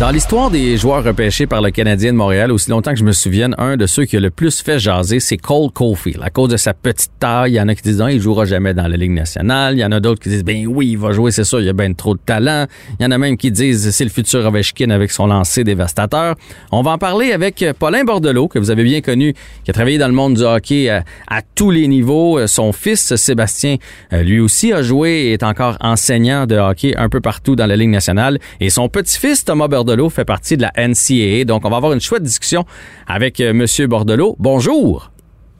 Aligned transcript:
Dans 0.00 0.10
l'histoire 0.10 0.50
des 0.50 0.76
joueurs 0.78 1.04
repêchés 1.04 1.46
par 1.46 1.60
le 1.60 1.70
Canadien 1.70 2.12
de 2.12 2.16
Montréal, 2.16 2.50
aussi 2.50 2.70
longtemps 2.70 2.92
que 2.92 2.98
je 2.98 3.04
me 3.04 3.12
souvienne, 3.12 3.54
un 3.58 3.76
de 3.76 3.86
ceux 3.86 4.04
qui 4.04 4.16
a 4.16 4.20
le 4.20 4.30
plus 4.30 4.60
fait 4.60 4.78
jaser, 4.78 5.20
c'est 5.20 5.36
Cole 5.36 5.70
Caulfield. 5.70 6.20
À 6.22 6.30
cause 6.30 6.48
de 6.48 6.56
sa 6.56 6.74
petite 6.74 7.12
taille, 7.20 7.52
il 7.52 7.54
y 7.54 7.60
en 7.60 7.68
a 7.68 7.74
qui 7.74 7.82
disent 7.82 7.98
non, 7.98 8.08
il 8.08 8.20
jouera 8.20 8.44
jamais 8.44 8.74
dans 8.74 8.88
la 8.88 8.96
Ligue 8.96 9.12
nationale. 9.12 9.74
Il 9.76 9.80
y 9.80 9.84
en 9.84 9.92
a 9.92 10.00
d'autres 10.00 10.20
qui 10.20 10.30
disent 10.30 10.44
ben 10.44 10.66
oui, 10.66 10.92
il 10.92 10.98
va 10.98 11.12
jouer, 11.12 11.30
c'est 11.30 11.44
ça, 11.44 11.60
il 11.60 11.68
a 11.68 11.72
bien 11.72 11.92
trop 11.92 12.14
de 12.14 12.20
talent. 12.24 12.66
Il 12.98 13.04
y 13.04 13.06
en 13.06 13.12
a 13.12 13.18
même 13.18 13.36
qui 13.36 13.52
disent 13.52 13.90
c'est 13.90 14.04
le 14.04 14.10
futur 14.10 14.44
Ovechkin 14.44 14.90
avec 14.90 15.12
son 15.12 15.26
lancer 15.26 15.62
dévastateur. 15.62 16.34
On 16.72 16.82
va 16.82 16.92
en 16.92 16.98
parler 16.98 17.32
avec 17.32 17.64
Paulin 17.78 18.02
Bordelot, 18.02 18.48
que 18.48 18.58
vous 18.58 18.70
avez 18.70 18.84
bien 18.84 19.02
connu, 19.02 19.34
qui 19.62 19.70
a 19.70 19.74
travaillé 19.74 19.98
dans 19.98 20.08
le 20.08 20.14
monde 20.14 20.34
du 20.34 20.42
hockey 20.42 20.88
à, 20.88 21.04
à 21.28 21.42
tous 21.42 21.70
les 21.70 21.86
niveaux. 21.86 22.44
Son 22.48 22.72
fils 22.72 23.14
Sébastien, 23.14 23.76
euh, 24.12 24.22
lui 24.22 24.40
aussi 24.40 24.72
a 24.72 24.82
joué 24.82 25.10
et 25.10 25.32
est 25.34 25.44
encore 25.44 25.76
enseignant 25.80 26.46
de 26.46 26.56
hockey 26.56 26.96
un 26.96 27.08
peu 27.08 27.20
partout 27.20 27.54
dans 27.54 27.66
la 27.66 27.76
Ligue 27.76 27.90
nationale. 27.90 28.40
Et 28.58 28.70
son 28.70 28.88
petit-fils 28.88 29.44
Thomas 29.44 29.68
Bordelot 29.82 30.10
fait 30.10 30.24
partie 30.24 30.56
de 30.56 30.62
la 30.62 30.70
NCAA. 30.76 31.44
Donc, 31.44 31.64
on 31.64 31.70
va 31.70 31.76
avoir 31.76 31.92
une 31.92 32.00
chouette 32.00 32.22
discussion 32.22 32.64
avec 33.08 33.40
euh, 33.40 33.52
Monsieur 33.52 33.88
Bordelot. 33.88 34.36
Bonjour. 34.38 35.10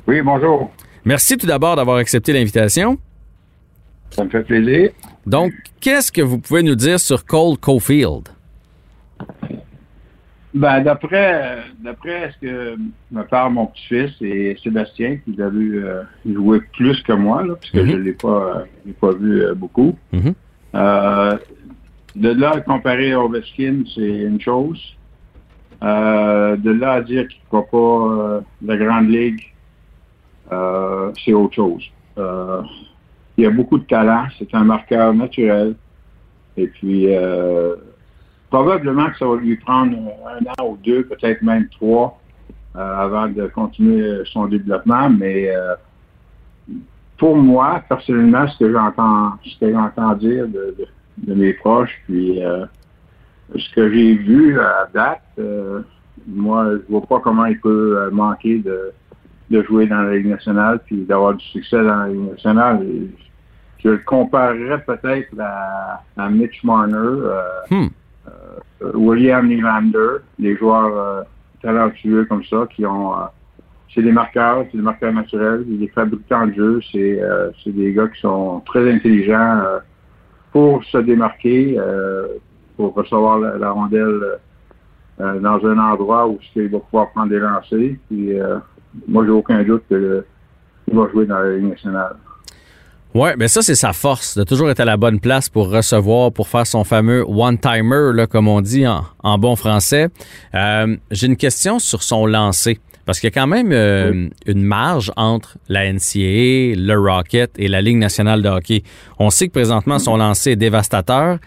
Oui, 0.06 0.22
bonjour. 0.22 0.70
Merci 1.04 1.36
tout 1.36 1.46
d'abord 1.48 1.74
d'avoir 1.74 1.96
accepté 1.96 2.32
l'invitation. 2.32 2.98
Ça 4.10 4.22
me 4.22 4.30
fait 4.30 4.44
plaisir. 4.44 4.90
Donc, 5.26 5.52
qu'est-ce 5.80 6.12
que 6.12 6.22
vous 6.22 6.38
pouvez 6.38 6.62
nous 6.62 6.76
dire 6.76 7.00
sur 7.00 7.24
Cole 7.24 7.58
Caulfield? 7.58 8.28
Ben, 10.54 10.82
d'après, 10.84 11.64
d'après 11.82 12.30
ce 12.32 12.46
que 12.46 12.76
me 13.10 13.22
parle 13.24 13.54
mon 13.54 13.66
petit-fils 13.66 14.12
et 14.20 14.56
Sébastien, 14.62 15.16
qui 15.24 15.34
l'a 15.36 15.48
vu 15.48 15.82
euh, 15.84 16.02
jouer 16.30 16.60
plus 16.76 17.02
que 17.02 17.12
moi, 17.14 17.42
là, 17.44 17.54
puisque 17.56 17.74
Mhm. 17.74 17.86
je 17.90 17.96
ne 17.96 18.02
l'ai 18.02 18.12
pas, 18.12 18.66
euh, 18.86 18.92
pas 19.00 19.12
vu 19.18 19.42
euh, 19.42 19.54
beaucoup. 19.54 19.96
Mhm. 20.12 20.34
Euh, 20.74 21.36
de 22.14 22.28
là 22.30 22.50
à 22.50 22.60
comparer 22.60 23.14
Ovechkin, 23.14 23.84
c'est 23.94 24.22
une 24.22 24.40
chose. 24.40 24.80
Euh, 25.82 26.56
de 26.56 26.70
là 26.70 26.92
à 26.92 27.00
dire 27.00 27.26
qu'il 27.26 27.40
ne 27.40 27.50
fera 27.50 27.62
pas 27.64 27.76
euh, 27.78 28.40
la 28.64 28.76
Grande 28.76 29.08
Ligue, 29.08 29.52
euh, 30.52 31.10
c'est 31.24 31.32
autre 31.32 31.54
chose. 31.54 31.82
Il 33.38 33.46
a 33.46 33.50
beaucoup 33.50 33.78
de 33.78 33.84
talent, 33.84 34.26
c'est 34.38 34.54
un 34.54 34.64
marqueur 34.64 35.14
naturel. 35.14 35.74
Et 36.56 36.66
puis, 36.66 37.08
probablement 38.50 39.06
que 39.10 39.16
ça 39.18 39.26
va 39.26 39.36
lui 39.36 39.56
prendre 39.56 39.96
un 39.96 40.44
an 40.46 40.68
ou 40.68 40.78
deux, 40.84 41.04
peut-être 41.04 41.40
même 41.40 41.66
trois, 41.70 42.20
avant 42.74 43.28
de 43.28 43.46
continuer 43.46 44.22
son 44.26 44.46
développement. 44.46 45.08
Mais 45.08 45.50
pour 47.16 47.36
moi, 47.36 47.82
personnellement, 47.88 48.46
ce 48.48 48.58
que 48.58 48.70
j'entends, 48.70 49.32
ce 49.44 49.58
que 49.58 49.72
j'entends 49.72 50.14
dire 50.14 50.46
de- 50.46 50.76
de 51.18 51.34
mes 51.34 51.52
proches, 51.52 52.00
puis 52.06 52.42
euh, 52.44 52.64
ce 53.56 53.74
que 53.74 53.92
j'ai 53.92 54.14
vu 54.14 54.58
à 54.60 54.88
date, 54.92 55.22
euh, 55.38 55.82
moi, 56.26 56.72
je 56.72 56.90
vois 56.90 57.02
pas 57.02 57.20
comment 57.20 57.46
il 57.46 57.58
peut 57.60 57.98
euh, 57.98 58.10
manquer 58.10 58.58
de, 58.58 58.92
de 59.50 59.62
jouer 59.62 59.86
dans 59.86 60.02
la 60.02 60.16
Ligue 60.16 60.28
nationale 60.28 60.80
puis 60.84 61.04
d'avoir 61.04 61.34
du 61.34 61.44
succès 61.44 61.76
dans 61.78 61.96
la 61.96 62.08
Ligue 62.08 62.30
nationale. 62.30 62.82
Et 62.84 63.10
je 63.82 63.88
le 63.90 63.98
comparerais 63.98 64.82
peut-être 64.84 65.38
à, 65.40 66.02
à 66.16 66.28
Mitch 66.30 66.62
Marner, 66.64 66.96
euh, 66.96 67.40
Hmm. 67.70 67.88
William 68.94 69.46
Nylander, 69.46 70.18
des 70.38 70.56
joueurs 70.56 71.24
talentueux 71.62 72.24
comme 72.24 72.44
ça 72.44 72.66
qui 72.74 72.84
ont... 72.84 73.12
c'est 73.94 74.02
des 74.02 74.12
marqueurs, 74.12 74.64
c'est 74.70 74.76
des 74.76 74.82
marqueurs 74.82 75.12
naturels, 75.12 75.64
c'est 75.68 75.78
des 75.78 75.88
fabricants 75.88 76.46
de 76.46 76.54
jeu, 76.54 76.80
c'est 76.90 77.20
euh, 77.20 77.50
des 77.66 77.92
gars 77.92 78.08
qui 78.08 78.20
sont 78.20 78.60
très 78.66 78.90
intelligents 78.92 79.60
euh, 79.64 79.78
pour 80.52 80.84
se 80.84 80.98
démarquer, 80.98 81.76
euh, 81.78 82.26
pour 82.76 82.94
recevoir 82.94 83.38
la, 83.38 83.70
rondelle 83.70 84.38
euh, 85.20 85.40
dans 85.40 85.64
un 85.66 85.78
endroit 85.78 86.28
où 86.28 86.38
il 86.54 86.68
va 86.68 86.78
pouvoir 86.78 87.10
prendre 87.10 87.30
des 87.30 87.38
lancers. 87.38 87.96
Puis, 88.08 88.38
euh, 88.38 88.58
moi, 89.08 89.24
j'ai 89.24 89.30
aucun 89.30 89.62
doute 89.64 89.84
qu'il 89.88 90.24
va 90.92 91.08
jouer 91.10 91.26
dans 91.26 91.38
la 91.38 91.56
Ligue 91.56 91.70
nationale. 91.70 92.16
Ouais, 93.14 93.36
ben 93.36 93.46
ça 93.46 93.60
c'est 93.60 93.74
sa 93.74 93.92
force 93.92 94.38
de 94.38 94.42
toujours 94.42 94.70
être 94.70 94.80
à 94.80 94.86
la 94.86 94.96
bonne 94.96 95.20
place 95.20 95.50
pour 95.50 95.70
recevoir, 95.70 96.32
pour 96.32 96.48
faire 96.48 96.66
son 96.66 96.82
fameux 96.82 97.22
one-timer, 97.28 98.24
comme 98.30 98.48
on 98.48 98.62
dit 98.62 98.86
en, 98.86 99.04
en 99.22 99.36
bon 99.36 99.54
français. 99.54 100.08
J'ai 100.54 101.26
une 101.26 101.36
question 101.36 101.78
sur 101.78 102.02
son 102.02 102.24
lancer. 102.24 102.80
Parce 103.04 103.18
qu'il 103.18 103.28
y 103.28 103.32
a 103.32 103.40
quand 103.40 103.48
même 103.48 103.70
euh, 103.72 104.28
une 104.46 104.62
marge 104.62 105.12
entre 105.16 105.58
la 105.68 105.92
NCAA, 105.92 106.76
le 106.76 106.94
Rocket 106.96 107.50
et 107.58 107.68
la 107.68 107.80
Ligue 107.80 107.96
nationale 107.96 108.42
de 108.42 108.48
hockey. 108.48 108.82
On 109.18 109.30
sait 109.30 109.48
que 109.48 109.52
présentement 109.52 109.98
son 109.98 110.16
lancer 110.16 110.52
est 110.52 110.56
dévastateur. 110.56 111.38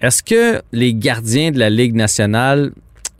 Est-ce 0.00 0.22
que 0.22 0.62
les 0.72 0.94
gardiens 0.94 1.50
de 1.50 1.58
la 1.58 1.70
Ligue 1.70 1.94
nationale 1.94 2.72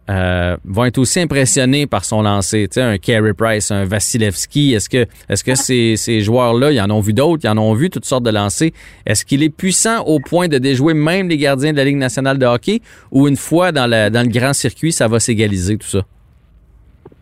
euh, 0.08 0.56
vont 0.64 0.84
être 0.84 0.98
aussi 0.98 1.20
impressionnés 1.20 1.86
par 1.86 2.04
son 2.04 2.22
lancer? 2.22 2.66
Tu 2.68 2.74
sais, 2.74 2.82
un 2.82 2.96
Carey 2.96 3.34
Price, 3.34 3.70
un 3.70 3.84
Vasilevski. 3.84 4.72
Est-ce 4.72 4.88
que, 4.88 5.06
est-ce 5.28 5.44
que 5.44 5.54
ces, 5.54 5.96
ces 5.96 6.20
joueurs-là, 6.22 6.72
ils 6.72 6.80
en 6.80 6.90
ont 6.90 7.00
vu 7.00 7.12
d'autres, 7.12 7.44
ils 7.44 7.48
en 7.48 7.58
ont 7.58 7.74
vu 7.74 7.90
toutes 7.90 8.06
sortes 8.06 8.24
de 8.24 8.30
lancers. 8.30 8.70
Est-ce 9.04 9.24
qu'il 9.24 9.42
est 9.42 9.50
puissant 9.50 10.02
au 10.04 10.18
point 10.18 10.48
de 10.48 10.56
déjouer 10.56 10.94
même 10.94 11.28
les 11.28 11.36
gardiens 11.36 11.72
de 11.72 11.76
la 11.76 11.84
Ligue 11.84 11.96
nationale 11.96 12.38
de 12.38 12.46
hockey? 12.46 12.80
Ou 13.10 13.28
une 13.28 13.36
fois 13.36 13.72
dans, 13.72 13.86
la, 13.86 14.08
dans 14.08 14.22
le 14.22 14.32
grand 14.32 14.54
circuit, 14.54 14.92
ça 14.92 15.08
va 15.08 15.20
s'égaliser 15.20 15.76
tout 15.76 15.88
ça? 15.88 16.02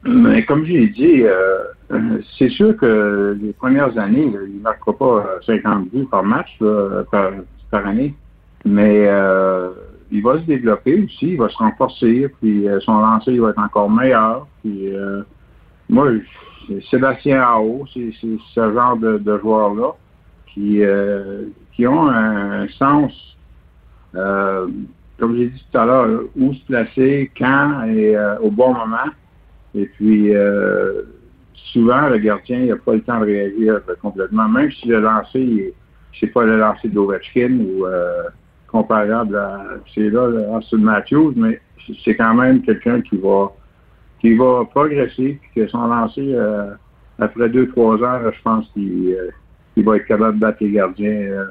Mais 0.06 0.44
comme 0.44 0.64
j'ai 0.64 0.88
dit, 0.88 1.22
euh, 1.22 1.64
euh, 1.92 2.18
c'est 2.38 2.50
sûr 2.50 2.76
que 2.76 3.36
les 3.40 3.52
premières 3.52 3.96
années, 3.98 4.30
il 4.46 4.58
ne 4.58 4.62
marquera 4.62 4.96
pas 4.96 5.04
euh, 5.04 5.40
50 5.46 5.90
buts 5.90 6.06
par 6.10 6.22
match 6.22 6.48
là, 6.60 7.04
par, 7.10 7.30
par 7.70 7.86
année. 7.86 8.14
Mais 8.64 9.06
euh, 9.08 9.70
il 10.10 10.22
va 10.22 10.38
se 10.38 10.44
développer 10.44 11.02
aussi, 11.02 11.30
il 11.32 11.38
va 11.38 11.48
se 11.48 11.56
renforcer, 11.56 12.28
puis 12.40 12.68
euh, 12.68 12.80
son 12.80 12.98
lancer 13.00 13.38
va 13.38 13.50
être 13.50 13.58
encore 13.58 13.90
meilleur. 13.90 14.46
Puis 14.62 14.94
euh, 14.94 15.22
moi, 15.88 16.08
Sébastien 16.90 17.42
Ao, 17.42 17.84
c'est 17.92 18.12
ce 18.20 18.72
genre 18.72 18.96
de, 18.96 19.38
joueurs-là 19.38 19.92
qui, 20.52 20.82
euh, 20.82 21.46
qui 21.74 21.86
ont 21.86 22.08
un, 22.08 22.68
sens, 22.68 23.12
euh, 24.14 24.68
comme 25.18 25.36
j'ai 25.36 25.48
dit 25.48 25.64
tout 25.70 25.78
à 25.78 25.84
l'heure, 25.84 26.22
où 26.36 26.54
se 26.54 26.64
placer, 26.64 27.30
quand 27.36 27.84
et 27.84 28.16
euh, 28.16 28.38
au 28.38 28.50
bon 28.50 28.72
moment. 28.72 29.10
Et 29.74 29.86
puis, 29.86 30.34
euh, 30.34 31.02
souvent, 31.72 32.08
le 32.08 32.18
gardien, 32.18 32.60
il 32.60 32.68
n'a 32.68 32.76
pas 32.76 32.94
le 32.94 33.02
temps 33.02 33.20
de 33.20 33.26
réagir 33.26 33.80
complètement, 34.00 34.48
même 34.48 34.70
si 34.70 34.88
le 34.88 35.00
lancer, 35.00 35.74
c'est 36.18 36.28
pas 36.28 36.44
le 36.44 36.58
lancer 36.58 36.88
d'Ovechkin 36.88 37.58
ou 37.60 37.86
euh, 37.86 38.22
comparable 38.68 39.36
à, 39.36 39.64
c'est 39.94 40.10
là, 40.10 40.28
le 40.28 40.46
Austin 40.48 40.78
Matthews, 40.78 41.34
mais 41.36 41.60
c'est 42.04 42.14
quand 42.14 42.34
même 42.34 42.62
quelqu'un 42.62 43.00
qui 43.02 43.16
va 43.16 43.52
qui 44.20 44.34
va 44.36 44.64
progresser, 44.64 45.38
puis 45.42 45.50
que 45.54 45.68
son 45.68 45.86
lancer, 45.86 46.34
euh, 46.34 46.70
après 47.18 47.48
deux, 47.50 47.68
trois 47.68 47.98
là, 47.98 48.22
je 48.30 48.42
pense 48.42 48.66
qu'il 48.72 49.14
va 49.84 49.96
être 49.96 50.06
capable 50.06 50.36
de 50.36 50.40
battre 50.40 50.58
les 50.62 50.70
gardiens 50.70 51.48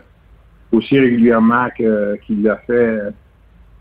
aussi 0.72 0.98
régulièrement 1.00 1.70
qu'il 1.76 2.42
l'a 2.42 2.58
fait 2.66 3.00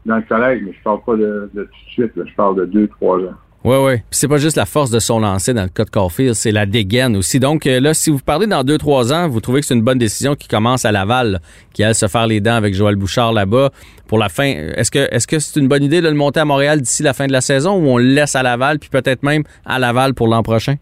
dans 0.05 0.17
le 0.17 0.23
collège, 0.23 0.63
mais 0.63 0.73
je 0.75 0.83
parle 0.83 1.03
pas 1.07 1.17
de, 1.17 1.51
de 1.55 1.63
tout 1.63 1.71
de 1.87 1.91
suite, 1.91 2.13
je 2.17 2.35
parle 2.35 2.57
de 2.57 2.65
deux, 2.67 2.89
trois 2.89 3.19
ans. 3.19 3.35
Oui, 3.65 3.77
oui. 3.81 3.93
C'est 4.11 4.27
pas 4.27 4.39
juste 4.39 4.57
la 4.57 4.67
force 4.67 4.91
de 4.91 4.99
son 4.99 5.21
lancer 5.21 5.55
dans 5.55 5.63
le 5.63 5.69
cas 5.69 5.85
de 5.85 5.91
Caulfield, 5.91 6.35
c'est 6.35 6.51
la 6.51 6.67
dégaine 6.67 7.17
aussi. 7.17 7.39
Donc 7.39 7.67
euh, 7.67 7.79
là, 7.79 7.95
si 7.95 8.11
vous 8.11 8.19
parlez 8.19 8.49
dans 8.49 8.65
deux, 8.65 8.77
trois 8.77 9.13
ans, 9.13 9.29
vous 9.29 9.41
trouvez 9.41 9.61
que 9.61 9.67
c'est 9.67 9.75
une 9.75 9.83
bonne 9.83 9.99
décision 9.99 10.35
qui 10.35 10.49
commence 10.49 10.85
à 10.85 10.91
Laval, 10.91 11.41
qui 11.73 11.85
allait 11.85 11.95
se 11.95 12.09
faire 12.09 12.27
les 12.27 12.41
dents 12.41 12.55
avec 12.57 12.75
Joël 12.75 12.97
Bouchard 12.97 13.33
là-bas 13.33 13.71
pour 14.09 14.19
la 14.19 14.29
fin. 14.29 14.47
Est-ce 14.47 14.91
que 14.91 15.07
est-ce 15.15 15.29
que 15.29 15.39
c'est 15.39 15.61
une 15.61 15.69
bonne 15.69 15.85
idée 15.85 16.01
de 16.01 16.09
le 16.09 16.15
monter 16.15 16.41
à 16.41 16.45
Montréal 16.45 16.81
d'ici 16.81 17.05
la 17.05 17.15
fin 17.15 17.29
de 17.29 17.33
la 17.33 17.41
saison 17.41 17.77
ou 17.77 17.87
on 17.89 17.99
le 17.99 18.05
laisse 18.05 18.35
à 18.35 18.43
Laval, 18.43 18.81
puis 18.81 18.91
peut-être 18.91 19.23
même 19.23 19.45
à 19.65 19.79
Laval 19.79 20.15
pour 20.15 20.27
l'an 20.27 20.43
prochain? 20.43 20.75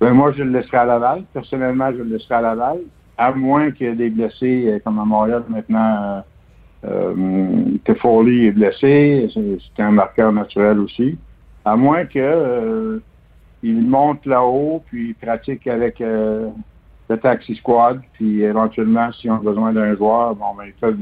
Ben, 0.00 0.12
moi, 0.12 0.32
je 0.36 0.42
le 0.42 0.50
laisserai 0.50 0.76
à 0.76 0.84
Laval. 0.84 1.24
Personnellement, 1.32 1.90
je 1.92 2.02
le 2.02 2.16
laisserai 2.16 2.34
à 2.34 2.40
Laval. 2.42 2.78
À 3.16 3.32
moins 3.32 3.70
qu'il 3.70 3.86
y 3.86 3.90
ait 3.90 3.94
des 3.94 4.10
blessés, 4.10 4.64
euh, 4.68 4.78
comme 4.84 4.98
à 4.98 5.04
Montréal 5.06 5.44
maintenant, 5.48 5.96
euh, 6.02 6.20
euh, 6.86 7.94
Foley 8.00 8.46
est 8.46 8.52
blessé. 8.52 9.28
C'est 9.34 9.82
un 9.82 9.90
marqueur 9.90 10.32
naturel 10.32 10.78
aussi. 10.80 11.16
À 11.64 11.76
moins 11.76 12.04
que 12.04 12.18
euh, 12.18 12.98
il 13.62 13.82
monte 13.86 14.24
là-haut, 14.26 14.82
puis 14.86 15.08
il 15.10 15.14
pratique 15.14 15.66
avec 15.66 16.00
euh, 16.00 16.48
le 17.08 17.16
taxi 17.18 17.56
squad, 17.56 18.00
puis 18.12 18.42
éventuellement, 18.42 19.10
s'ils 19.12 19.30
ont 19.30 19.36
besoin 19.38 19.72
d'un 19.72 19.94
joueur, 19.96 20.34
bon, 20.36 20.54
ben, 20.56 20.64
ils 20.66 20.72
peuvent, 20.74 20.96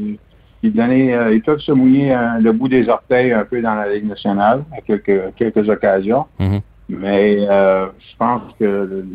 ils 0.63 0.73
donner, 0.73 1.15
euh, 1.15 1.35
ils 1.35 1.43
peuvent 1.43 1.59
se 1.61 1.73
mouiller 1.73 2.13
euh, 2.15 2.39
le 2.41 2.53
bout 2.53 2.69
des 2.69 2.89
orteils 2.89 3.33
un 3.33 3.45
peu 3.45 3.61
dans 3.61 3.75
la 3.75 3.93
Ligue 3.93 4.07
nationale 4.09 4.65
à 4.77 4.81
quelques, 4.81 5.35
quelques 5.37 5.69
occasions. 5.69 6.27
Mhm. 6.39 6.61
Mais 6.89 7.39
je 7.47 8.17
pense 8.19 8.43
que 8.59 8.65
le- 8.65 9.07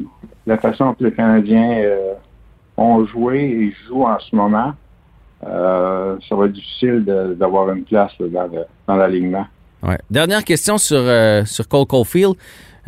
la 0.47 0.57
façon 0.57 0.93
que 0.95 1.03
les 1.03 1.11
Canadiens 1.11 1.83
ont 2.77 3.05
joué 3.05 3.41
et 3.43 3.71
jouent 3.87 4.05
en 4.05 4.17
ce 4.19 4.35
moment, 4.35 4.73
euh, 5.45 6.17
ça 6.27 6.35
va 6.35 6.45
être 6.45 6.53
difficile 6.53 7.03
d'avoir 7.37 7.71
une 7.71 7.83
place 7.83 8.11
là, 8.19 8.47
dans, 8.87 8.95
l'alignement. 8.95 9.45
Ouais. 9.83 9.97
Dernière 10.09 10.43
question 10.43 10.77
sur, 10.77 10.97
euh, 10.99 11.45
sur 11.45 11.67
Cole 11.67 11.85
Caulfield. 11.85 12.35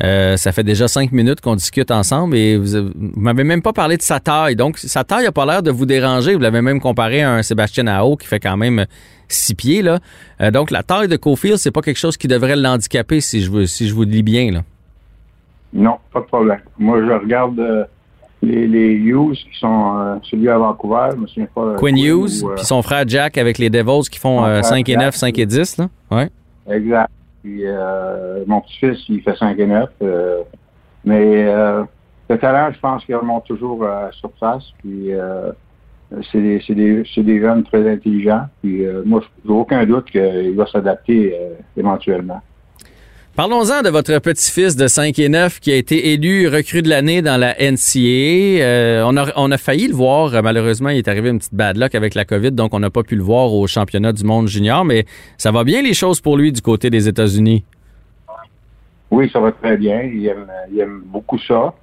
Euh, 0.04 0.36
ça 0.36 0.52
fait 0.52 0.64
déjà 0.64 0.88
cinq 0.88 1.12
minutes 1.12 1.42
qu'on 1.42 1.56
discute 1.56 1.92
ensemble 1.92 2.36
et 2.36 2.58
vous, 2.58 2.90
vous 2.90 3.20
m'avez 3.20 3.44
même 3.44 3.62
pas 3.62 3.74
parlé 3.74 3.98
de 3.98 4.02
sa 4.02 4.20
taille. 4.20 4.56
Donc, 4.56 4.78
sa 4.78 5.04
taille 5.04 5.26
n'a 5.26 5.32
pas 5.32 5.46
l'air 5.46 5.62
de 5.62 5.70
vous 5.70 5.86
déranger. 5.86 6.34
Vous 6.34 6.42
l'avez 6.42 6.62
même 6.62 6.80
comparé 6.80 7.22
à 7.22 7.34
un 7.34 7.44
Sébastien 7.44 7.88
Ao 7.88 8.16
qui 8.16 8.28
fait 8.28 8.40
quand 8.40 8.58
même 8.58 8.86
six 9.28 9.54
pieds. 9.54 9.82
Là. 9.82 10.00
Euh, 10.42 10.50
donc, 10.50 10.72
la 10.72 10.84
taille 10.84 11.08
de 11.08 11.18
Caulfield, 11.18 11.58
c'est 11.58 11.72
pas 11.72 11.82
quelque 11.82 12.00
chose 12.00 12.18
qui 12.18 12.28
devrait 12.28 12.56
l'handicaper 12.56 13.22
si 13.22 13.42
je, 13.42 13.52
vous, 13.52 13.66
si 13.66 13.88
je 13.88 13.94
vous 13.94 14.04
lis 14.04 14.24
bien. 14.24 14.52
Là. 14.52 14.62
Non, 15.74 15.98
pas 16.12 16.22
de 16.22 16.26
problème. 16.26 16.60
Moi, 16.80 17.00
je 17.06 17.12
regarde 17.12 17.88
les, 18.42 18.68
les 18.68 18.94
Hughes 18.94 19.34
qui 19.52 19.60
sont 19.60 19.98
euh, 19.98 20.16
celui 20.24 20.50
à 20.50 20.58
Vancouver. 20.58 21.10
Je 21.12 21.18
me 21.18 21.28
souviens 21.28 21.48
pas. 21.54 21.76
Quinn 21.78 21.98
Hughes, 21.98 22.44
euh, 22.44 22.56
puis 22.56 22.66
son 22.66 22.82
frère 22.82 23.04
Jack 23.08 23.38
avec 23.38 23.58
les 23.58 23.70
Devils 23.70 24.10
qui 24.10 24.20
font 24.20 24.44
euh, 24.44 24.62
frère 24.62 24.66
5 24.66 24.90
et 24.90 24.94
Jack. 24.94 25.02
9, 25.02 25.16
5 25.16 25.40
et 25.40 25.46
10. 25.46 25.78
Là. 25.78 25.88
Ouais. 26.12 26.30
Exact. 26.70 27.10
Puis 27.44 27.62
euh, 27.66 28.44
mon 28.48 28.62
petit-fils, 28.62 29.00
il 29.10 29.22
fait 29.22 29.36
5 29.36 29.58
et 29.60 29.66
9. 29.68 29.90
euh, 30.04 30.42
mais 31.04 31.46
euh, 31.48 31.84
le 32.30 32.38
talent, 32.38 32.72
je 32.74 32.80
pense 32.80 33.04
qu'il 33.06 33.16
remonte 33.16 33.46
toujours 33.46 33.84
à 33.86 34.04
la 34.04 34.12
surface. 34.12 34.64
Puis 34.80 35.12
euh, 35.14 35.52
c'est 36.32 36.42
des, 36.42 36.62
c'est 36.66 36.76
des, 36.76 37.04
c'est 37.14 37.24
des 37.24 37.40
jeunes 37.40 37.64
très 37.64 37.90
intelligents. 37.92 38.44
Puis 38.62 38.86
euh, 38.86 39.02
moi, 39.06 39.22
j'ai 39.46 39.52
aucun 39.52 39.86
doute 39.86 40.12
qu'il 40.12 40.56
va 40.56 40.66
s'adapter 40.68 41.34
euh, 41.40 41.54
éventuellement. 41.76 42.42
Parlons-en 43.34 43.82
de 43.82 43.88
votre 43.88 44.20
petit-fils 44.20 44.76
de 44.76 44.88
5 44.88 45.18
et 45.18 45.30
9 45.30 45.62
qui 45.62 45.72
a 45.72 45.78
été 45.78 46.12
élu 46.12 46.50
recrue 46.50 46.82
de 46.82 46.90
l'année 46.90 47.22
dans 47.22 47.40
la 47.40 47.54
NCA. 47.54 48.60
Euh, 48.62 49.06
on, 49.06 49.52
a, 49.52 49.58
failli 49.58 49.88
le 49.88 49.94
voir. 49.94 50.44
Malheureusement, 50.44 50.90
il 50.90 50.98
est 50.98 51.08
arrivé 51.08 51.30
une 51.30 51.38
petite 51.38 51.56
bad 51.56 51.78
luck 51.78 51.96
avec 51.96 52.14
la 52.14 52.26
COVID, 52.26 52.52
donc 52.52 52.74
on 52.74 52.80
n'a 52.80 52.90
pas 52.90 53.04
pu 53.04 53.16
le 53.16 53.24
voir 53.24 53.54
au 53.54 53.66
championnat 53.68 54.12
du 54.12 54.26
monde 54.26 54.50
junior. 54.50 54.84
Mais 54.84 55.06
ça 55.38 55.50
va 55.54 55.64
bien 55.64 55.82
les 55.82 55.94
choses 55.94 56.20
pour 56.20 56.36
lui 56.36 56.52
du 56.52 56.62
côté 56.62 56.90
des 56.90 57.08
États-Unis? 57.08 57.64
Oui, 59.12 59.30
ça 59.32 59.40
va 59.40 59.54
très 59.54 59.78
bien. 59.78 60.02
Il 60.02 60.28
aime, 60.28 61.02
beaucoup 61.06 61.40
ça. 61.40 61.74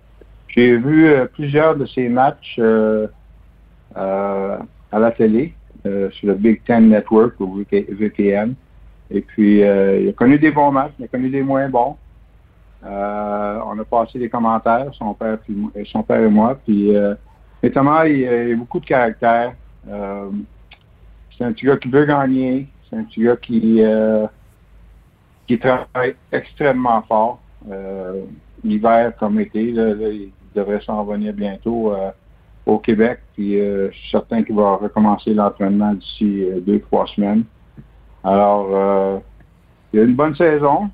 J'ai 0.48 0.76
vu 0.76 1.06
euh, 1.06 1.24
plusieurs 1.24 1.76
de 1.76 1.86
ses 1.86 2.10
matchs 2.10 2.56
euh, 2.58 3.06
à 3.94 4.98
la 4.98 5.10
télé, 5.12 5.54
sur 5.82 6.28
le 6.28 6.34
Big 6.34 6.62
Ten 6.66 6.90
Network 6.90 7.40
ou 7.40 7.64
VPN. 7.72 8.54
Et 9.10 9.20
puis, 9.22 9.62
euh, 9.62 10.00
il 10.00 10.08
a 10.10 10.12
connu 10.12 10.38
des 10.38 10.50
bons 10.50 10.70
matchs, 10.70 10.92
il 10.98 11.04
a 11.06 11.08
connu 11.08 11.30
des 11.30 11.42
moins 11.42 11.68
bons. 11.68 11.96
Euh, 12.84 13.58
on 13.66 13.78
a 13.78 13.84
passé 13.84 14.18
des 14.18 14.28
commentaires, 14.28 14.90
son 14.94 15.14
père, 15.14 15.38
et 15.76 16.28
moi. 16.28 16.58
Puis, 16.64 16.94
euh, 16.94 17.14
il, 17.62 17.76
a- 17.76 18.06
il 18.08 18.52
a 18.52 18.56
beaucoup 18.56 18.80
de 18.80 18.86
caractère. 18.86 19.54
Euh, 19.88 20.30
c'est 21.36 21.44
un 21.44 21.52
petit 21.52 21.66
gars 21.66 21.76
qui 21.76 21.88
veut 21.88 22.04
gagner. 22.04 22.68
C'est 22.88 22.96
un 22.96 23.04
petit 23.04 23.22
gars 23.22 23.36
qui, 23.36 23.82
euh, 23.82 24.26
qui 25.46 25.58
travaille 25.58 26.14
extrêmement 26.32 27.02
fort. 27.02 27.40
Euh, 27.70 28.22
L'hiver 28.64 29.12
comme 29.18 29.38
été, 29.40 29.62
il 29.68 30.32
devrait 30.54 30.80
s'en 30.80 31.04
revenir 31.04 31.32
bientôt 31.32 31.92
euh, 31.94 32.10
au 32.66 32.78
Québec. 32.78 33.20
Puis 33.34 33.58
euh, 33.60 33.88
je 33.92 33.96
suis 33.96 34.10
certain 34.10 34.42
qu'il 34.42 34.56
va 34.56 34.76
recommencer 34.76 35.32
l'entraînement 35.32 35.94
d'ici 35.94 36.42
euh, 36.44 36.60
deux, 36.60 36.80
trois 36.80 37.06
semaines. 37.06 37.44
Alors, 38.28 38.68
euh, 38.72 39.18
il 39.92 39.98
y 39.98 40.02
a 40.02 40.04
une 40.04 40.14
bonne 40.14 40.34
saison. 40.34 40.90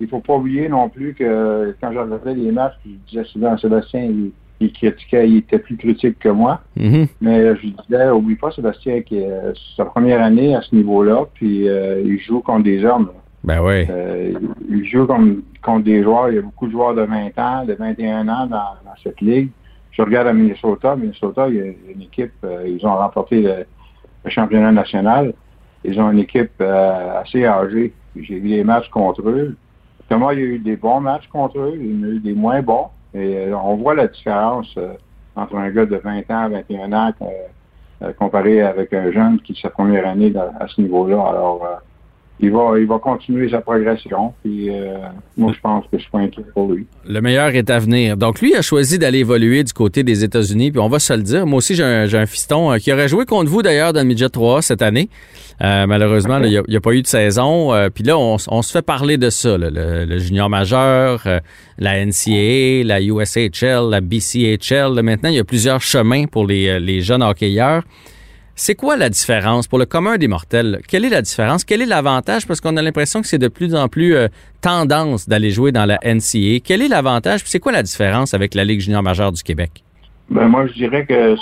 Il 0.00 0.08
faut 0.08 0.20
pas 0.20 0.34
oublier 0.34 0.68
non 0.68 0.88
plus 0.88 1.14
que 1.14 1.74
quand 1.80 1.92
je 1.92 1.98
regardais 1.98 2.34
les 2.34 2.50
matchs, 2.50 2.74
je 2.84 2.90
disais 3.08 3.24
souvent 3.24 3.52
à 3.52 3.58
Sébastien, 3.58 4.02
il, 4.02 4.32
il 4.60 4.72
critiquait, 4.72 5.28
il 5.28 5.38
était 5.38 5.58
plus 5.58 5.76
critique 5.76 6.18
que 6.18 6.28
moi. 6.28 6.60
Mhm. 6.76 7.06
Mais 7.20 7.56
je 7.56 7.68
disais, 7.68 8.10
oublie 8.10 8.36
pas 8.36 8.50
Sébastien 8.50 9.02
qui 9.02 9.18
est 9.18 9.30
euh, 9.30 9.52
sa 9.76 9.84
première 9.84 10.22
année 10.22 10.54
à 10.54 10.62
ce 10.62 10.74
niveau-là, 10.74 11.26
puis 11.34 11.68
euh, 11.68 12.02
il 12.04 12.18
joue 12.20 12.40
contre 12.40 12.64
des 12.64 12.84
hommes. 12.84 13.06
là. 13.06 13.20
Ben 13.44 13.60
oui. 13.62 13.86
Euh, 13.90 14.32
il 14.70 14.86
joue 14.86 15.06
contre 15.06 15.84
des 15.84 16.02
joueurs. 16.02 16.30
Il 16.30 16.36
y 16.36 16.38
a 16.38 16.42
beaucoup 16.42 16.66
de 16.66 16.72
joueurs 16.72 16.94
de 16.94 17.02
20 17.02 17.38
ans, 17.38 17.64
de 17.66 17.74
21 17.74 18.26
ans 18.28 18.46
dans, 18.46 18.56
dans 18.84 18.96
cette 19.02 19.20
ligue. 19.20 19.50
Je 19.90 20.02
regarde 20.02 20.28
à 20.28 20.32
Minnesota. 20.32 20.96
Minnesota, 20.96 21.48
il 21.48 21.54
y 21.54 21.60
a 21.60 21.64
une 21.94 22.02
équipe, 22.02 22.32
euh, 22.44 22.66
ils 22.66 22.84
ont 22.86 22.96
remporté 22.96 23.42
le, 23.42 23.66
le 24.24 24.30
championnat 24.30 24.72
national. 24.72 25.34
Ils 25.84 26.00
ont 26.00 26.10
une 26.10 26.20
équipe 26.20 26.52
euh, 26.60 27.20
assez 27.20 27.44
âgée. 27.44 27.92
J'ai 28.16 28.38
vu 28.38 28.48
des 28.48 28.64
matchs 28.64 28.88
contre 28.88 29.28
eux. 29.28 29.56
Thomas, 30.08 30.32
il 30.32 30.38
y 30.38 30.42
a 30.42 30.46
eu 30.46 30.58
des 30.58 30.76
bons 30.76 31.00
matchs 31.00 31.28
contre 31.28 31.58
eux. 31.58 31.74
Il 31.76 32.00
y 32.00 32.00
en 32.00 32.08
a 32.08 32.10
eu 32.12 32.20
des 32.20 32.32
moins 32.32 32.62
bons. 32.62 32.88
Et 33.12 33.36
euh, 33.36 33.56
on 33.56 33.76
voit 33.76 33.94
la 33.94 34.08
différence 34.08 34.72
euh, 34.78 34.94
entre 35.36 35.56
un 35.56 35.70
gars 35.70 35.84
de 35.84 35.96
20 35.96 36.30
ans, 36.30 36.48
21 36.48 36.92
ans, 36.92 37.12
comparé 38.18 38.60
avec 38.60 38.92
un 38.92 39.10
jeune 39.12 39.40
qui 39.40 39.52
est 39.52 39.60
sa 39.60 39.70
première 39.70 40.06
année 40.06 40.32
à 40.36 40.66
ce 40.68 40.80
niveau-là. 40.80 41.16
Alors, 41.16 41.66
il 42.40 42.50
va, 42.50 42.72
il 42.78 42.86
va 42.86 42.98
continuer 42.98 43.48
sa 43.48 43.60
progression. 43.60 44.34
Puis 44.42 44.68
euh, 44.68 44.96
moi, 45.36 45.52
je 45.54 45.60
pense 45.60 45.84
que 45.84 45.96
je 45.96 46.02
suis 46.02 46.10
pas 46.10 46.18
inquiet 46.18 46.44
pour 46.52 46.72
lui. 46.72 46.86
Le 47.06 47.20
meilleur 47.20 47.48
est 47.50 47.70
à 47.70 47.78
venir. 47.78 48.16
Donc, 48.16 48.40
lui 48.40 48.54
a 48.54 48.62
choisi 48.62 48.98
d'aller 48.98 49.20
évoluer 49.20 49.62
du 49.62 49.72
côté 49.72 50.02
des 50.02 50.24
États-Unis. 50.24 50.72
Puis 50.72 50.80
on 50.80 50.88
va 50.88 50.98
se 50.98 51.12
le 51.12 51.22
dire. 51.22 51.46
Moi 51.46 51.58
aussi, 51.58 51.74
j'ai 51.74 51.84
un, 51.84 52.12
un 52.12 52.26
fiston 52.26 52.72
euh, 52.72 52.78
qui 52.78 52.92
aurait 52.92 53.08
joué 53.08 53.24
contre 53.24 53.50
vous 53.50 53.62
d'ailleurs 53.62 53.92
dans 53.92 54.00
le 54.00 54.06
Midget 54.06 54.28
3 54.28 54.62
cette 54.62 54.82
année. 54.82 55.08
Euh, 55.62 55.86
malheureusement, 55.86 56.38
là, 56.38 56.48
il 56.48 56.62
n'y 56.68 56.76
a, 56.76 56.80
pas 56.80 56.92
eu 56.92 57.02
de 57.02 57.06
saison. 57.06 57.72
Euh, 57.72 57.88
puis 57.88 58.02
là, 58.02 58.18
on, 58.18 58.36
on 58.48 58.62
se 58.62 58.72
fait 58.72 58.82
parler 58.82 59.16
de 59.16 59.30
ça. 59.30 59.56
là, 59.56 59.70
le, 59.70 60.04
le 60.04 60.18
junior 60.18 60.50
majeur, 60.50 61.22
euh, 61.26 61.38
la 61.78 62.04
NCAA, 62.04 62.84
la 62.84 63.00
USHL, 63.00 63.88
la 63.88 64.00
BCHL. 64.00 64.94
Là, 64.94 65.02
maintenant, 65.02 65.28
il 65.28 65.36
y 65.36 65.40
a 65.40 65.44
plusieurs 65.44 65.80
chemins 65.80 66.24
pour 66.26 66.46
les, 66.46 66.80
les 66.80 67.00
jeunes 67.00 67.22
hockeyeurs. 67.22 67.84
C'est 68.56 68.76
quoi 68.76 68.96
la 68.96 69.08
différence 69.08 69.66
pour 69.66 69.80
le 69.80 69.84
commun 69.84 70.16
des 70.16 70.28
mortels? 70.28 70.80
Quelle 70.86 71.04
est 71.04 71.10
la 71.10 71.22
différence? 71.22 71.64
Quel 71.64 71.82
est 71.82 71.86
l'avantage? 71.86 72.46
Parce 72.46 72.60
qu'on 72.60 72.76
a 72.76 72.82
l'impression 72.82 73.20
que 73.20 73.26
c'est 73.26 73.38
de 73.38 73.48
plus 73.48 73.74
en 73.74 73.88
plus 73.88 74.14
euh, 74.14 74.28
tendance 74.60 75.28
d'aller 75.28 75.50
jouer 75.50 75.72
dans 75.72 75.86
la 75.86 75.98
NCA. 76.04 76.60
Quel 76.64 76.80
est 76.82 76.88
l'avantage? 76.88 77.40
Puis 77.40 77.50
c'est 77.50 77.58
quoi 77.58 77.72
la 77.72 77.82
différence 77.82 78.32
avec 78.32 78.54
la 78.54 78.64
Ligue 78.64 78.80
junior 78.80 79.02
majeure 79.02 79.32
du 79.32 79.42
Québec? 79.42 79.82
Ben, 80.30 80.46
moi, 80.46 80.68
je 80.68 80.72
dirais 80.74 81.04
que 81.04 81.34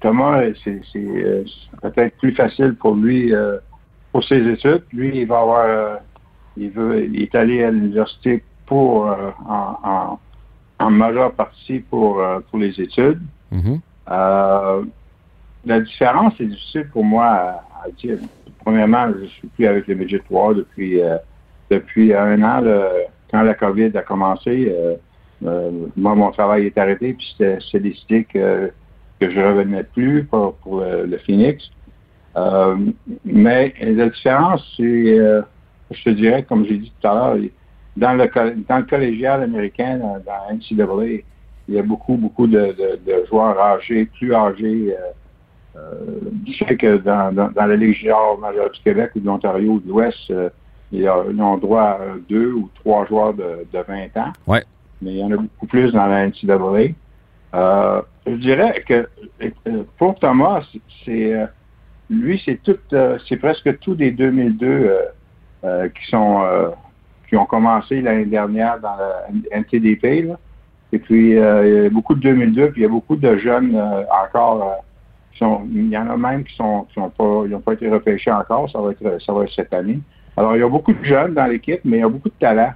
Thomas, 0.00 0.42
c'est 0.62 0.82
euh, 0.96 1.44
peut-être 1.80 2.16
plus 2.18 2.34
facile 2.34 2.74
pour 2.78 2.94
lui 2.94 3.34
euh, 3.34 3.56
pour 4.12 4.22
ses 4.24 4.46
études. 4.46 4.82
Lui, 4.92 5.12
il 5.14 5.26
va 5.26 5.40
avoir, 5.40 5.98
il 6.58 6.70
veut, 6.70 7.06
il 7.06 7.22
est 7.22 7.34
allé 7.34 7.64
à 7.64 7.70
l'université 7.70 8.44
pour 8.66 9.06
en, 9.06 9.78
en, 9.82 10.18
en 10.78 10.90
majeure 10.90 11.32
partie 11.32 11.78
pour 11.78 12.22
pour 12.50 12.58
les 12.58 12.78
études. 12.80 13.22
Mhm. 13.50 13.80
Euh, 14.10 14.82
la 15.64 15.80
différence, 15.80 16.34
c'est 16.38 16.46
difficile 16.46 16.88
pour 16.92 17.04
moi 17.04 17.26
à, 17.26 17.90
dire. 17.98 18.18
Premièrement, 18.64 19.08
je 19.18 19.26
suis 19.26 19.48
plus 19.48 19.66
avec 19.66 19.86
le 19.86 19.94
Midget 19.94 20.20
3 20.20 20.54
depuis 20.54 21.00
euh, 21.00 21.16
depuis 21.70 22.12
un 22.14 22.42
an. 22.42 22.62
quand 23.30 23.42
la 23.42 23.54
COVID 23.54 23.96
a 23.96 24.02
commencé, 24.02 24.70
euh, 24.70 24.96
euh, 25.44 25.70
moi, 25.96 26.14
mon 26.14 26.30
travail 26.30 26.66
est 26.66 26.78
arrêté, 26.78 27.14
puis 27.14 27.34
c'était 27.38 27.80
décidé 27.80 28.24
que, 28.24 28.70
que 29.20 29.30
je 29.30 29.40
revenais 29.40 29.84
plus 29.84 30.24
pour, 30.24 30.54
pour 30.56 30.80
le, 30.80 31.18
Phoenix. 31.18 31.70
Euh, 32.36 32.76
mais 33.24 33.74
la 33.80 34.08
différence, 34.08 34.62
c'est, 34.76 35.18
euh, 35.18 35.42
je 35.90 36.04
te 36.04 36.10
dirais, 36.10 36.42
comme 36.42 36.64
j'ai 36.66 36.78
dit 36.78 36.92
tout 37.00 37.08
à 37.08 37.14
l'heure, 37.14 37.36
dans 37.96 38.12
le, 38.14 38.64
dans 38.68 38.78
le 38.78 38.84
collégial 38.84 39.42
américain, 39.42 39.98
dans, 39.98 40.18
dans 40.18 40.54
NCAA, 40.54 41.22
il 41.68 41.74
y 41.74 41.78
a 41.78 41.82
beaucoup, 41.82 42.16
beaucoup 42.16 42.46
de, 42.46 42.58
de, 42.72 43.00
de 43.06 43.24
joueurs 43.26 43.58
âgés, 43.60 44.06
plus 44.06 44.34
âgés. 44.34 44.94
Euh, 44.96 45.10
je 46.46 46.52
sais 46.64 46.76
que 46.76 46.96
dans, 46.98 47.32
dans, 47.34 47.50
dans 47.50 47.66
la 47.66 47.76
Ligue 47.76 47.94
junior 47.94 48.38
majeure 48.38 48.70
du 48.70 48.80
Québec 48.80 49.10
ou 49.16 49.20
de 49.20 49.26
l'Ontario 49.26 49.72
ou 49.72 49.80
de 49.80 49.88
l'Ouest, 49.88 50.18
euh, 50.30 50.48
ils, 50.92 51.08
ont- 51.08 51.56
droit 51.58 51.82
à 51.82 51.98
deux 52.28 52.52
ou 52.52 52.68
trois 52.74 53.06
joueurs 53.06 53.34
de, 53.34 53.66
de 53.72 53.78
20 53.86 54.16
ans. 54.16 54.32
Ouais. 54.46 54.64
Mais 55.00 55.12
il 55.12 55.18
y 55.18 55.24
en 55.24 55.30
a 55.30 55.36
beaucoup 55.36 55.66
plus 55.66 55.92
dans 55.92 56.06
la 56.06 56.26
NCAA. 56.26 56.92
Euh, 57.54 58.02
je 58.26 58.34
dirais 58.36 58.82
que 58.86 59.08
euh, 59.42 59.82
pour 59.98 60.18
Thomas, 60.18 60.62
c'est- 61.04 61.34
euh, 61.34 61.46
lui, 62.08 62.42
c'est 62.44 62.60
tout, 62.62 62.76
euh, 62.92 63.18
c'est 63.28 63.36
presque 63.36 63.78
tous 63.78 63.94
des 63.94 64.10
2002 64.10 64.66
euh, 64.66 64.98
euh, 65.64 65.88
qui 65.88 66.06
sont 66.10 66.42
euh, 66.42 66.70
qui 67.28 67.36
ont 67.36 67.46
commencé 67.46 68.00
l'année 68.00 68.24
dernière 68.24 68.80
dans 68.80 68.96
la 68.96 69.26
NTDP. 69.52 70.22
Là. 70.26 70.38
Et 70.92 70.98
puis 70.98 71.38
euh, 71.38 71.66
il 71.78 71.84
y 71.84 71.86
a 71.86 71.90
beaucoup 71.90 72.14
de 72.16 72.20
2002, 72.20 72.70
puis 72.72 72.80
il 72.80 72.82
y 72.82 72.86
a 72.86 72.88
beaucoup 72.90 73.14
de 73.14 73.36
jeunes 73.36 73.76
euh, 73.76 74.02
encore. 74.24 74.82
Sont, 75.40 75.62
il 75.72 75.88
y 75.88 75.98
en 75.98 76.08
a 76.08 76.16
même 76.16 76.44
qui 76.44 76.54
sont 76.54 76.86
qui 76.88 76.94
sont 76.94 77.10
pas, 77.10 77.42
ils 77.44 77.50
n'ont 77.50 77.60
pas 77.60 77.72
été 77.74 77.88
repêchés 77.88 78.30
encore. 78.30 78.70
Ça 78.70 78.80
va 78.80 78.92
être 78.92 79.22
ça 79.24 79.32
va 79.32 79.44
être 79.44 79.52
cette 79.52 79.72
année. 79.72 79.98
Alors 80.36 80.56
il 80.56 80.60
y 80.60 80.62
a 80.62 80.68
beaucoup 80.68 80.92
de 80.92 81.04
jeunes 81.04 81.34
dans 81.34 81.46
l'équipe, 81.46 81.80
mais 81.84 81.98
il 81.98 82.00
y 82.00 82.04
a 82.04 82.08
beaucoup 82.08 82.28
de 82.28 82.34
talent. 82.38 82.72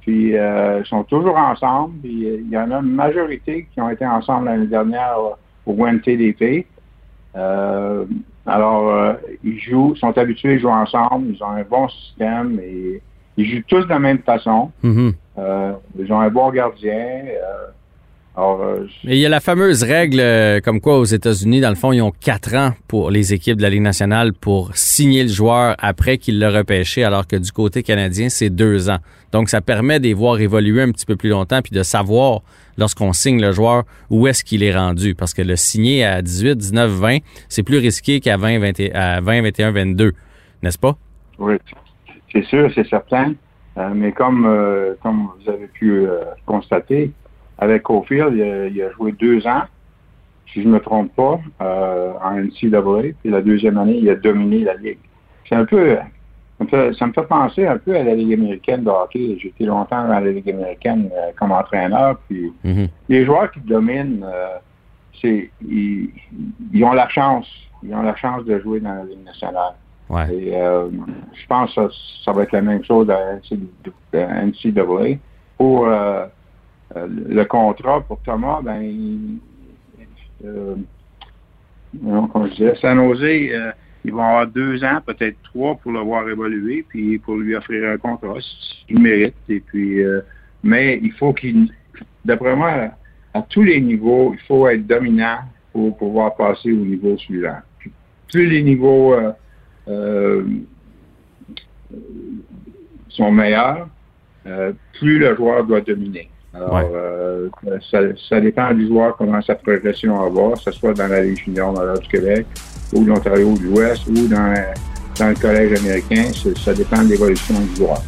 Puis 0.00 0.36
euh, 0.36 0.80
ils 0.80 0.86
sont 0.86 1.04
toujours 1.04 1.36
ensemble. 1.36 1.98
Puis, 2.02 2.26
il 2.26 2.48
y 2.50 2.56
en 2.56 2.70
a 2.70 2.76
une 2.76 2.94
majorité 2.94 3.68
qui 3.72 3.80
ont 3.80 3.90
été 3.90 4.06
ensemble 4.06 4.46
l'année 4.46 4.66
dernière 4.66 5.16
au 5.66 5.86
NTDP. 5.86 6.66
Euh, 7.36 8.04
alors, 8.46 8.88
euh, 8.88 9.12
ils 9.44 9.60
jouent, 9.60 9.94
sont 9.96 10.16
habitués 10.16 10.54
à 10.54 10.58
jouer 10.58 10.72
ensemble, 10.72 11.34
ils 11.34 11.42
ont 11.42 11.50
un 11.50 11.62
bon 11.62 11.86
système 11.88 12.58
et 12.62 13.02
ils 13.36 13.46
jouent 13.46 13.62
tous 13.68 13.82
de 13.82 13.88
la 13.90 13.98
même 13.98 14.20
façon. 14.20 14.72
Mhm. 14.82 15.12
Euh, 15.38 15.72
ils 15.98 16.12
ont 16.12 16.20
un 16.20 16.30
bon 16.30 16.50
gardien. 16.50 16.94
euh, 16.94 17.66
Alors, 18.38 18.62
euh, 18.62 18.86
Mais 19.02 19.16
il 19.16 19.18
y 19.18 19.26
a 19.26 19.28
la 19.28 19.40
fameuse 19.40 19.82
règle 19.82 20.20
euh, 20.20 20.60
comme 20.60 20.80
quoi 20.80 21.00
aux 21.00 21.04
États-Unis, 21.04 21.60
dans 21.60 21.70
le 21.70 21.74
fond, 21.74 21.90
ils 21.90 22.00
ont 22.00 22.12
quatre 22.12 22.54
ans 22.54 22.70
pour 22.86 23.10
les 23.10 23.34
équipes 23.34 23.56
de 23.56 23.62
la 23.62 23.68
Ligue 23.68 23.82
nationale 23.82 24.32
pour 24.32 24.76
signer 24.76 25.24
le 25.24 25.28
joueur 25.28 25.74
après 25.80 26.18
qu'il 26.18 26.38
l'a 26.38 26.48
repêché, 26.48 27.02
alors 27.02 27.26
que 27.26 27.34
du 27.34 27.50
côté 27.50 27.82
canadien, 27.82 28.28
c'est 28.28 28.48
deux 28.48 28.90
ans. 28.90 28.98
Donc, 29.32 29.48
ça 29.48 29.60
permet 29.60 29.98
de 29.98 30.04
les 30.04 30.14
voir 30.14 30.38
évoluer 30.38 30.82
un 30.82 30.92
petit 30.92 31.04
peu 31.04 31.16
plus 31.16 31.30
longtemps 31.30 31.62
puis 31.62 31.74
de 31.74 31.82
savoir, 31.82 32.42
lorsqu'on 32.76 33.12
signe 33.12 33.40
le 33.40 33.50
joueur, 33.50 33.82
où 34.08 34.28
est-ce 34.28 34.44
qu'il 34.44 34.62
est 34.62 34.72
rendu. 34.72 35.16
Parce 35.16 35.34
que 35.34 35.42
le 35.42 35.56
signer 35.56 36.04
à 36.04 36.22
18, 36.22 36.54
19, 36.54 36.90
20, 36.92 37.18
c'est 37.48 37.64
plus 37.64 37.78
risqué 37.78 38.20
qu'à 38.20 38.36
20, 38.36 38.60
20, 38.60 38.94
à 38.94 39.20
20, 39.20 39.42
21, 39.42 39.72
22. 39.72 40.12
N'est-ce 40.62 40.78
pas? 40.78 40.96
oui, 41.40 41.56
c'est 42.32 42.44
sûr, 42.44 42.70
c'est 42.72 42.86
certain. 42.86 43.34
Euh, 43.78 43.90
mais 43.94 44.12
comme, 44.12 44.44
comme 45.02 45.28
vous 45.40 45.50
avez 45.50 45.66
pu 45.66 46.06
constater, 46.46 47.10
avec 47.58 47.82
Cofield, 47.82 48.34
il 48.34 48.42
a, 48.42 48.66
il 48.66 48.82
a 48.82 48.90
joué 48.92 49.12
deux 49.12 49.46
ans, 49.46 49.62
si 50.52 50.62
je 50.62 50.68
ne 50.68 50.74
me 50.74 50.80
trompe 50.80 51.14
pas, 51.14 51.40
euh, 51.60 52.12
en 52.22 52.36
NCAA. 52.38 53.12
Puis 53.20 53.30
la 53.30 53.42
deuxième 53.42 53.78
année, 53.78 53.98
il 53.98 54.08
a 54.10 54.14
dominé 54.14 54.60
la 54.60 54.74
Ligue. 54.74 54.98
C'est 55.48 55.54
un 55.56 55.64
peu... 55.64 55.96
Ça 56.58 56.64
me, 56.64 56.68
fait, 56.68 56.92
ça 56.94 57.06
me 57.06 57.12
fait 57.12 57.22
penser 57.28 57.66
un 57.66 57.78
peu 57.78 57.96
à 57.96 58.02
la 58.02 58.14
Ligue 58.14 58.32
américaine 58.32 58.82
de 58.82 58.90
hockey. 58.90 59.38
J'ai 59.40 59.48
été 59.48 59.64
longtemps 59.64 60.02
dans 60.08 60.18
la 60.18 60.30
Ligue 60.32 60.50
américaine 60.50 61.08
euh, 61.12 61.30
comme 61.38 61.52
entraîneur. 61.52 62.18
Puis 62.28 62.52
Mhm. 62.64 62.88
les 63.08 63.24
joueurs 63.24 63.50
qui 63.52 63.60
dominent, 63.60 64.24
euh, 64.24 64.56
c'est 65.20 65.50
ils, 65.62 66.10
ils 66.72 66.84
ont 66.84 66.94
la 66.94 67.08
chance. 67.08 67.46
Ils 67.84 67.94
ont 67.94 68.02
la 68.02 68.16
chance 68.16 68.44
de 68.44 68.58
jouer 68.58 68.80
dans 68.80 68.94
la 68.94 69.04
Ligue 69.04 69.24
nationale. 69.24 69.74
Ouais. 70.08 70.34
Et 70.34 70.52
je 70.52 71.46
pense 71.46 71.74
que 71.74 71.88
ça, 71.88 71.94
ça 72.24 72.32
va 72.32 72.42
être 72.44 72.52
la 72.52 72.62
même 72.62 72.82
chose 72.82 73.08
à 73.10 73.34
NCAA. 74.14 75.18
Pour 75.58 75.86
euh, 76.96 77.00
euh, 77.00 77.06
le 77.28 77.44
contrat 77.44 78.00
pour 78.00 78.20
Thomas, 78.22 78.60
ben, 78.62 79.38
euh, 80.44 80.74
non, 82.00 82.26
comme 82.28 82.46
je 82.48 82.54
disais, 82.54 82.74
San 82.76 82.98
Jose, 82.98 83.22
euh, 83.22 83.72
ils 84.04 84.12
vont 84.12 84.22
avoir 84.22 84.46
deux 84.46 84.82
ans, 84.84 85.00
peut-être 85.04 85.36
trois 85.42 85.74
pour 85.76 85.92
le 85.92 86.00
voir 86.00 86.28
évoluer, 86.28 86.84
puis 86.88 87.18
pour 87.18 87.36
lui 87.36 87.54
offrir 87.54 87.90
un 87.90 87.98
contrat, 87.98 88.38
il 88.88 89.00
mérite. 89.00 89.34
Et 89.48 89.60
puis, 89.60 90.02
euh, 90.02 90.20
mais 90.62 91.00
il 91.02 91.12
faut 91.12 91.32
qu'il, 91.32 91.72
d'après 92.24 92.54
moi, 92.54 92.90
à 93.34 93.42
tous 93.42 93.62
les 93.62 93.80
niveaux, 93.80 94.32
il 94.34 94.40
faut 94.46 94.68
être 94.68 94.86
dominant 94.86 95.38
pour 95.72 95.96
pouvoir 95.96 96.36
passer 96.36 96.72
au 96.72 96.84
niveau 96.84 97.16
suivant. 97.18 97.58
Plus 98.28 98.46
les 98.46 98.62
niveaux 98.62 99.14
euh, 99.14 99.32
euh, 99.88 100.44
sont 103.08 103.32
meilleurs, 103.32 103.88
euh, 104.46 104.72
plus 104.98 105.18
le 105.18 105.34
joueur 105.36 105.64
doit 105.64 105.80
dominer. 105.80 106.30
Alors, 106.54 106.74
Ouais. 106.74 106.86
euh, 106.94 107.48
ça, 107.90 107.98
ça 108.28 108.40
dépend 108.40 108.72
du 108.72 108.88
joueur 108.88 109.16
comment 109.16 109.40
sa 109.42 109.54
progression 109.54 110.16
va 110.30 110.54
que 110.54 110.60
ce 110.62 110.70
soit 110.72 110.94
dans 110.94 111.06
la 111.08 111.22
Ligue 111.22 111.38
junior, 111.44 111.72
l'Ordre 111.72 112.00
du 112.00 112.08
Québec, 112.08 112.46
ou 112.92 113.04
de 113.04 113.08
l'Ontario 113.10 113.52
de 113.56 113.62
l'Ouest, 113.64 114.02
ou 114.08 114.26
dans, 114.28 114.54
dans 115.18 115.28
le 115.28 115.34
collège 115.34 115.78
américain. 115.78 116.24
Ça 116.64 116.72
dépend 116.72 117.02
de 117.02 117.08
l'évolution 117.10 117.54
du 117.60 117.76
joueur. 117.76 118.02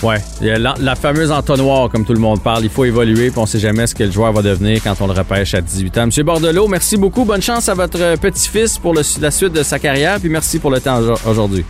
Ouais, 0.00 0.18
il 0.40 0.46
y 0.46 0.50
a 0.50 0.58
la, 0.58 0.74
la 0.78 0.94
fameuse 0.94 1.32
entonnoir, 1.32 1.88
comme 1.88 2.04
tout 2.04 2.12
le 2.12 2.20
monde 2.20 2.40
parle. 2.40 2.62
Il 2.62 2.70
faut 2.70 2.84
évoluer, 2.84 3.30
puis 3.30 3.38
on 3.40 3.46
sait 3.46 3.58
jamais 3.58 3.84
ce 3.88 3.96
que 3.96 4.04
le 4.04 4.12
joueur 4.12 4.32
va 4.32 4.42
devenir 4.42 4.80
quand 4.84 4.94
on 5.00 5.08
le 5.08 5.12
repêche 5.12 5.54
à 5.54 5.60
18 5.60 5.98
ans. 5.98 6.06
Monsieur 6.06 6.22
Bordelot, 6.22 6.68
merci 6.68 6.96
beaucoup. 6.96 7.24
Bonne 7.24 7.42
chance 7.42 7.68
à 7.68 7.74
votre 7.74 8.16
petit-fils 8.20 8.78
pour 8.78 8.94
le- 8.94 9.02
la 9.20 9.30
suite 9.32 9.52
de 9.54 9.62
sa 9.64 9.80
carrière, 9.80 10.20
puis 10.20 10.28
merci 10.28 10.60
pour 10.60 10.70
le 10.70 10.78
temps 10.80 10.98
aujourd- 10.98 11.18
aujourd'hui. 11.28 11.64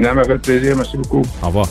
Ça 0.00 0.14
m'a 0.14 0.22
fait 0.22 0.38
plaisir. 0.38 0.76
Merci 0.76 0.96
beaucoup. 0.98 1.22
Au 1.42 1.46
revoir. 1.46 1.66